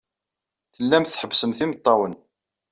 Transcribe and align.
Tellamt 0.75 1.09
tḥebbsemt 1.13 1.59
imeṭṭawen. 1.65 2.13